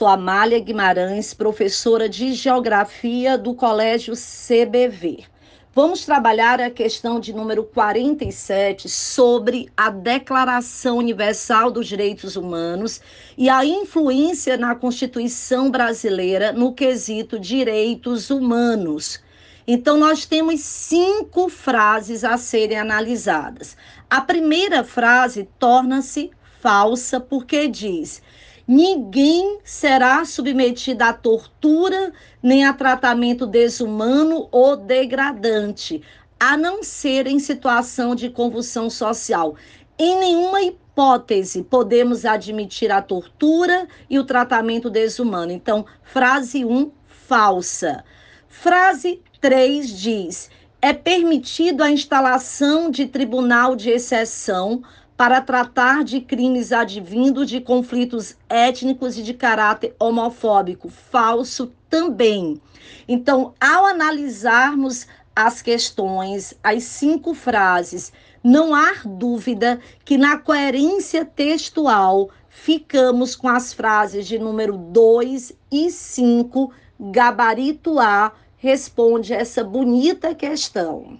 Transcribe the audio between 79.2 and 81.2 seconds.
essa bonita questão.